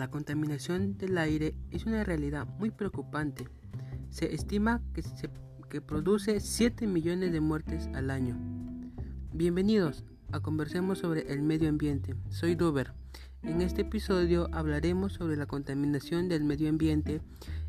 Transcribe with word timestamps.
La 0.00 0.08
contaminación 0.08 0.96
del 0.96 1.18
aire 1.18 1.54
es 1.70 1.84
una 1.84 2.02
realidad 2.04 2.48
muy 2.58 2.70
preocupante. 2.70 3.46
Se 4.08 4.34
estima 4.34 4.80
que, 4.94 5.04
que 5.68 5.82
produce 5.82 6.40
7 6.40 6.86
millones 6.86 7.32
de 7.32 7.42
muertes 7.42 7.86
al 7.92 8.10
año. 8.10 8.34
Bienvenidos 9.34 10.06
a 10.32 10.40
Conversemos 10.40 11.00
sobre 11.00 11.30
el 11.30 11.42
medio 11.42 11.68
ambiente. 11.68 12.14
Soy 12.30 12.54
Dover. 12.54 12.94
En 13.42 13.60
este 13.60 13.82
episodio 13.82 14.48
hablaremos 14.52 15.12
sobre 15.12 15.36
la 15.36 15.44
contaminación 15.44 16.30
del 16.30 16.44
medio 16.44 16.70
ambiente 16.70 17.20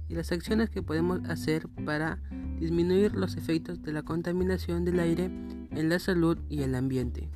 y 0.07 0.15
las 0.15 0.31
acciones 0.31 0.69
que 0.69 0.81
podemos 0.81 1.19
hacer 1.27 1.67
para 1.85 2.21
disminuir 2.61 3.13
los 3.13 3.35
efectos 3.35 3.81
de 3.81 3.91
la 3.91 4.03
contaminación 4.03 4.85
del 4.85 5.01
aire 5.01 5.25
en 5.25 5.89
la 5.89 5.99
salud 5.99 6.37
y 6.47 6.61
el 6.61 6.75
ambiente. 6.75 7.27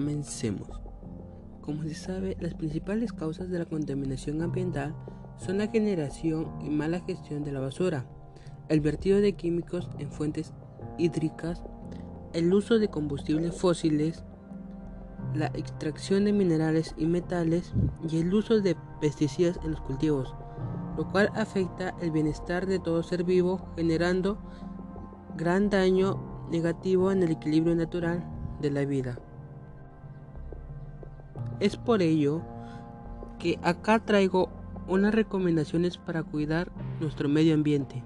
Comencemos. 0.00 0.80
Como 1.60 1.82
se 1.82 1.94
sabe, 1.94 2.34
las 2.40 2.54
principales 2.54 3.12
causas 3.12 3.50
de 3.50 3.58
la 3.58 3.66
contaminación 3.66 4.40
ambiental 4.40 4.96
son 5.36 5.58
la 5.58 5.66
generación 5.66 6.48
y 6.62 6.70
mala 6.70 7.00
gestión 7.00 7.44
de 7.44 7.52
la 7.52 7.60
basura, 7.60 8.06
el 8.70 8.80
vertido 8.80 9.20
de 9.20 9.34
químicos 9.34 9.90
en 9.98 10.10
fuentes 10.10 10.54
hídricas, 10.96 11.62
el 12.32 12.50
uso 12.54 12.78
de 12.78 12.88
combustibles 12.88 13.54
fósiles, 13.54 14.24
la 15.34 15.48
extracción 15.48 16.24
de 16.24 16.32
minerales 16.32 16.94
y 16.96 17.04
metales 17.04 17.74
y 18.08 18.20
el 18.20 18.32
uso 18.32 18.62
de 18.62 18.78
pesticidas 19.02 19.60
en 19.62 19.72
los 19.72 19.82
cultivos, 19.82 20.34
lo 20.96 21.06
cual 21.10 21.30
afecta 21.34 21.94
el 22.00 22.10
bienestar 22.10 22.64
de 22.64 22.78
todo 22.78 23.02
ser 23.02 23.22
vivo, 23.22 23.70
generando 23.76 24.38
gran 25.36 25.68
daño 25.68 26.48
negativo 26.50 27.12
en 27.12 27.22
el 27.22 27.32
equilibrio 27.32 27.76
natural 27.76 28.26
de 28.62 28.70
la 28.70 28.86
vida. 28.86 29.20
Es 31.60 31.76
por 31.76 32.02
ello 32.02 32.42
que 33.38 33.58
acá 33.62 33.98
traigo 33.98 34.50
unas 34.88 35.14
recomendaciones 35.14 35.98
para 35.98 36.22
cuidar 36.22 36.70
nuestro 37.00 37.28
medio 37.28 37.54
ambiente. 37.54 38.02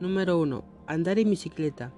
Número 0.00 0.38
1. 0.38 0.64
Andar 0.86 1.18
en 1.18 1.30
bicicleta. 1.30 1.92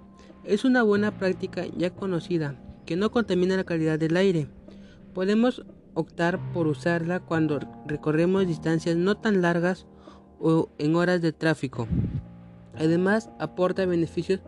Es 0.44 0.64
una 0.64 0.82
buena 0.82 1.18
práctica 1.18 1.66
ya 1.76 1.90
conocida 1.90 2.56
que 2.86 2.96
no 2.96 3.10
contamina 3.10 3.56
la 3.56 3.64
calidad 3.64 3.98
del 3.98 4.16
aire. 4.16 4.48
Podemos 5.12 5.64
optar 5.94 6.52
por 6.52 6.66
usarla 6.66 7.20
cuando 7.20 7.60
recorremos 7.86 8.46
distancias 8.46 8.96
no 8.96 9.16
tan 9.16 9.42
largas 9.42 9.86
o 10.40 10.70
en 10.78 10.94
horas 10.96 11.20
de 11.20 11.32
tráfico. 11.32 11.86
Además, 12.76 13.30
aporta 13.38 13.84
beneficios 13.84 14.40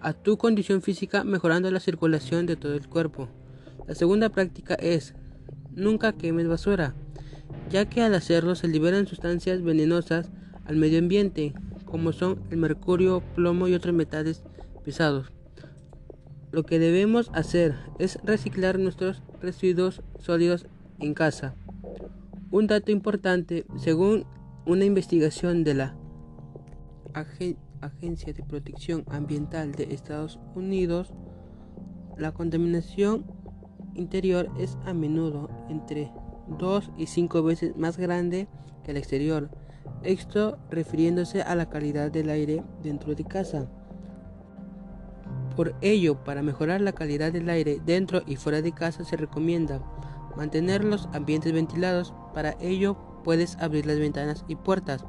a 0.00 0.12
tu 0.12 0.36
condición 0.36 0.82
física 0.82 1.24
mejorando 1.24 1.70
la 1.70 1.80
circulación 1.80 2.46
de 2.46 2.56
todo 2.56 2.74
el 2.74 2.88
cuerpo. 2.88 3.28
La 3.88 3.94
segunda 3.94 4.28
práctica 4.28 4.74
es 4.74 5.14
nunca 5.74 6.12
quemes 6.12 6.46
basura, 6.46 6.94
ya 7.70 7.88
que 7.88 8.02
al 8.02 8.14
hacerlo 8.14 8.54
se 8.54 8.68
liberan 8.68 9.06
sustancias 9.06 9.62
venenosas 9.62 10.30
al 10.66 10.76
medio 10.76 10.98
ambiente, 10.98 11.54
como 11.86 12.12
son 12.12 12.42
el 12.50 12.58
mercurio, 12.58 13.22
plomo 13.34 13.66
y 13.66 13.72
otros 13.72 13.94
metales 13.94 14.42
pesados. 14.84 15.32
Lo 16.52 16.64
que 16.64 16.78
debemos 16.78 17.30
hacer 17.32 17.76
es 17.98 18.18
reciclar 18.24 18.78
nuestros 18.78 19.22
residuos 19.40 20.02
sólidos 20.18 20.66
en 20.98 21.14
casa. 21.14 21.54
Un 22.50 22.66
dato 22.66 22.92
importante, 22.92 23.64
según 23.78 24.26
una 24.66 24.84
investigación 24.84 25.64
de 25.64 25.74
la 25.74 25.96
Agencia 27.80 28.34
de 28.34 28.42
Protección 28.42 29.04
Ambiental 29.08 29.72
de 29.72 29.94
Estados 29.94 30.38
Unidos, 30.54 31.14
la 32.18 32.32
contaminación 32.32 33.37
interior 33.98 34.50
es 34.58 34.78
a 34.86 34.94
menudo 34.94 35.50
entre 35.68 36.10
2 36.58 36.90
y 36.96 37.06
5 37.06 37.42
veces 37.42 37.76
más 37.76 37.98
grande 37.98 38.48
que 38.84 38.92
el 38.92 38.96
exterior, 38.96 39.50
esto 40.02 40.58
refiriéndose 40.70 41.42
a 41.42 41.54
la 41.54 41.68
calidad 41.68 42.10
del 42.10 42.30
aire 42.30 42.62
dentro 42.82 43.14
de 43.14 43.24
casa. 43.24 43.68
Por 45.56 45.74
ello, 45.80 46.22
para 46.22 46.42
mejorar 46.42 46.80
la 46.80 46.92
calidad 46.92 47.32
del 47.32 47.50
aire 47.50 47.80
dentro 47.84 48.22
y 48.26 48.36
fuera 48.36 48.62
de 48.62 48.72
casa 48.72 49.04
se 49.04 49.16
recomienda 49.16 49.82
mantener 50.36 50.84
los 50.84 51.08
ambientes 51.12 51.52
ventilados. 51.52 52.14
Para 52.32 52.56
ello 52.60 52.96
puedes 53.24 53.56
abrir 53.56 53.86
las 53.86 53.98
ventanas 53.98 54.44
y 54.46 54.54
puertas. 54.54 55.04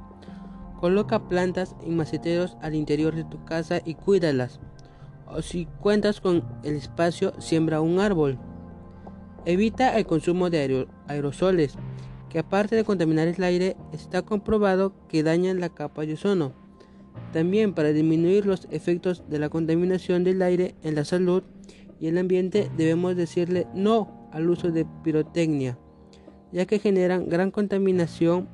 Coloca 0.79 1.27
plantas 1.27 1.75
en 1.83 1.95
maceteros 1.95 2.57
al 2.61 2.73
interior 2.73 3.13
de 3.13 3.25
tu 3.25 3.43
casa 3.45 3.79
y 3.85 3.93
cuídalas. 3.93 4.59
O 5.27 5.43
si 5.43 5.67
cuentas 5.81 6.19
con 6.19 6.43
el 6.63 6.75
espacio, 6.75 7.39
siembra 7.39 7.81
un 7.81 7.99
árbol. 7.99 8.39
Evita 9.49 9.97
el 9.97 10.05
consumo 10.05 10.51
de 10.51 10.85
aerosoles, 11.07 11.73
que 12.29 12.37
aparte 12.37 12.75
de 12.75 12.83
contaminar 12.83 13.27
el 13.27 13.43
aire, 13.43 13.75
está 13.91 14.21
comprobado 14.21 14.93
que 15.07 15.23
dañan 15.23 15.59
la 15.59 15.69
capa 15.69 16.05
de 16.05 16.13
ozono. 16.13 16.53
También 17.33 17.73
para 17.73 17.91
disminuir 17.91 18.45
los 18.45 18.67
efectos 18.69 19.23
de 19.27 19.39
la 19.39 19.49
contaminación 19.49 20.23
del 20.23 20.43
aire 20.43 20.75
en 20.83 20.93
la 20.93 21.03
salud 21.03 21.41
y 21.99 22.05
el 22.05 22.19
ambiente 22.19 22.69
debemos 22.77 23.15
decirle 23.15 23.65
no 23.73 24.29
al 24.31 24.47
uso 24.51 24.69
de 24.69 24.85
pirotecnia, 25.03 25.79
ya 26.51 26.67
que 26.67 26.77
generan 26.77 27.27
gran 27.27 27.49
contaminación 27.49 28.47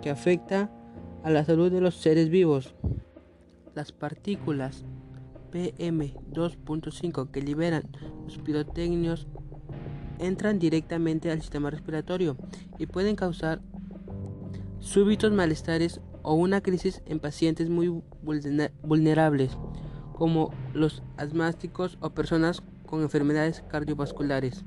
que 0.00 0.08
afecta 0.08 0.72
a 1.24 1.28
la 1.28 1.44
salud 1.44 1.70
de 1.70 1.82
los 1.82 1.96
seres 1.96 2.30
vivos. 2.30 2.74
Las 3.74 3.92
partículas 3.92 4.86
PM2.5 5.52 7.30
que 7.30 7.42
liberan 7.42 7.82
los 8.24 8.38
pirotecnios 8.38 9.28
entran 10.18 10.58
directamente 10.58 11.30
al 11.30 11.40
sistema 11.40 11.70
respiratorio 11.70 12.36
y 12.78 12.86
pueden 12.86 13.16
causar 13.16 13.60
súbitos 14.80 15.32
malestares 15.32 16.00
o 16.22 16.34
una 16.34 16.60
crisis 16.60 17.02
en 17.06 17.20
pacientes 17.20 17.68
muy 17.70 18.02
vulnerables, 18.82 19.56
como 20.14 20.52
los 20.74 21.02
asmáticos 21.16 21.98
o 22.00 22.10
personas 22.10 22.62
con 22.86 23.02
enfermedades 23.02 23.62
cardiovasculares. 23.68 24.64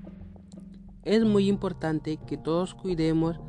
Es 1.03 1.23
muy 1.23 1.47
importante 1.47 2.18
que 2.28 2.38
todos 2.38 2.73
cuidemos 2.73 3.39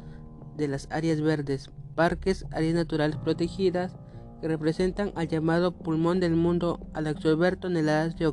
de 0.57 0.69
las 0.69 0.89
áreas 0.91 1.21
verdes, 1.21 1.71
parques, 1.95 2.47
áreas 2.51 2.75
naturales 2.75 3.17
protegidas, 3.17 3.97
que 4.41 4.49
representan 4.49 5.13
al 5.15 5.29
llamado 5.29 5.73
pulmón 5.73 6.19
del 6.19 6.35
mundo 6.35 6.81
al 6.95 7.07
absorber 7.07 7.57
toneladas 7.57 8.17
de 8.19 8.33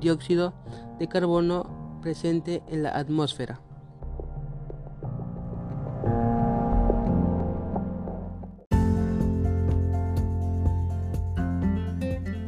dióxido 0.00 0.54
de 0.98 1.08
carbono 1.08 1.85
presente 2.00 2.62
en 2.68 2.82
la 2.82 2.90
atmósfera. 2.90 3.60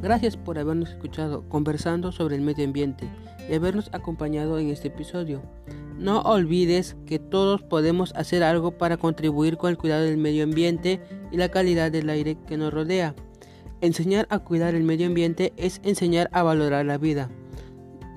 Gracias 0.03 0.37
por 0.37 0.59
habernos 0.59 0.91
escuchado 0.91 1.47
conversando 1.49 2.13
sobre 2.13 2.37
el 2.37 2.43
medio 2.43 2.65
ambiente 2.65 3.07
y 3.47 3.55
habernos 3.55 3.91
acompañado 3.93 4.59
en 4.59 4.71
este 4.71 4.89
episodio. 4.89 5.43
No 5.99 6.23
olvides 6.23 6.97
que 7.05 7.19
todos 7.19 7.63
podemos 7.63 8.15
hacer 8.15 8.43
algo 8.43 8.71
para 8.71 8.97
contribuir 8.97 9.57
con 9.57 9.71
el 9.71 9.77
cuidado 9.77 10.05
del 10.05 10.17
medio 10.17 10.45
ambiente 10.45 11.01
y 11.33 11.37
la 11.37 11.51
calidad 11.51 11.91
del 11.91 12.09
aire 12.09 12.39
que 12.47 12.57
nos 12.57 12.73
rodea. 12.73 13.15
Enseñar 13.81 14.27
a 14.31 14.39
cuidar 14.39 14.75
el 14.75 14.85
medio 14.85 15.09
ambiente 15.09 15.53
es 15.57 15.81
enseñar 15.85 16.31
a 16.33 16.43
valorar 16.43 16.87
la 16.87 16.99
vida. 16.99 17.29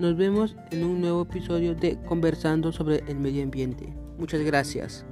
Nos 0.02 0.18
vemos 0.18 0.56
en 0.72 0.84
un 0.84 1.00
nuevo 1.00 1.22
episodio 1.22 1.76
de 1.76 1.96
Conversando 2.08 2.72
sobre 2.72 3.04
el 3.08 3.20
medio 3.20 3.44
ambiente. 3.44 3.94
Muchas 4.18 4.42
gracias. 4.42 5.06